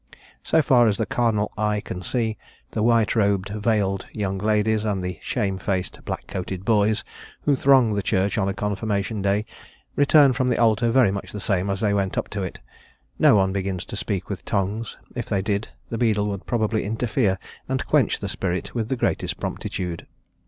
So 0.41 0.63
far 0.63 0.87
as 0.87 0.97
the 0.97 1.05
carnal 1.05 1.53
eye 1.59 1.79
can 1.79 2.01
see, 2.01 2.35
the 2.71 2.81
white 2.81 3.15
robed, 3.15 3.49
veiled 3.49 4.07
young 4.11 4.39
ladies, 4.39 4.83
and 4.83 5.03
the 5.03 5.19
shame 5.21 5.59
faced 5.59 6.03
black 6.05 6.25
coated 6.25 6.65
boys, 6.65 7.03
who 7.41 7.55
throng 7.55 7.93
the 7.93 8.01
church 8.01 8.35
on 8.35 8.49
a 8.49 8.53
Confirmation 8.55 9.21
day, 9.21 9.45
return 9.95 10.33
from 10.33 10.49
the 10.49 10.57
altar 10.57 10.89
very 10.89 11.11
much 11.11 11.31
the 11.31 11.39
same 11.39 11.69
as 11.69 11.81
they 11.81 11.93
went 11.93 12.17
up 12.17 12.29
to 12.29 12.41
it: 12.41 12.59
no 13.19 13.35
one 13.35 13.53
begins 13.53 13.85
to 13.85 13.95
speak 13.95 14.27
with 14.27 14.43
tongues; 14.43 14.97
if 15.15 15.27
they 15.27 15.43
did, 15.43 15.67
the 15.91 15.99
beadle 15.99 16.25
would 16.29 16.47
probably 16.47 16.83
interfere 16.83 17.37
and 17.69 17.85
quench 17.85 18.19
the 18.19 18.27
Spirit 18.27 18.73
with 18.73 18.89
the 18.89 18.95
greatest 18.95 19.39
promptitude. 19.39 20.07